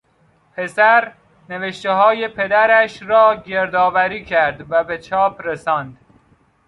پسر 0.55 1.11
نوشتههای 1.49 2.27
پدرش 2.27 3.03
را 3.03 3.35
گردآوری 3.35 4.25
کرد 4.25 4.71
و 4.71 4.83
به 4.83 4.97
چاپ 4.97 5.41
رساند. 5.41 5.97